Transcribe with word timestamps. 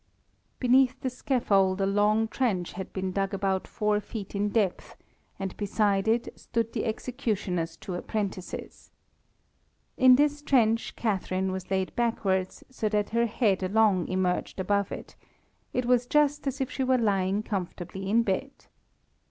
Beneath 0.59 0.99
the 1.01 1.11
scaffold 1.11 1.79
a 1.79 1.85
long 1.85 2.27
trench 2.27 2.73
had 2.73 2.91
been 2.91 3.11
dug 3.11 3.35
about 3.35 3.67
four 3.67 3.99
feet 3.99 4.33
in 4.33 4.49
depth, 4.49 4.95
and 5.37 5.55
beside 5.57 6.07
it 6.07 6.27
stood 6.35 6.73
the 6.73 6.85
executioner's 6.85 7.77
two 7.77 7.93
apprentices. 7.93 8.89
In 9.97 10.15
this 10.15 10.41
trench 10.41 10.95
Catharine 10.95 11.51
was 11.51 11.69
laid 11.69 11.95
backwards, 11.95 12.63
so 12.71 12.89
that 12.89 13.11
her 13.11 13.27
head 13.27 13.61
alone 13.61 14.07
emerged 14.07 14.59
above 14.59 14.91
it; 14.91 15.15
it 15.71 15.85
was 15.85 16.07
just 16.07 16.47
as 16.47 16.59
if 16.59 16.71
she 16.71 16.83
were 16.83 16.97
lying 16.97 17.43
comfortably 17.43 18.09
in 18.09 18.23
bed. 18.23 18.49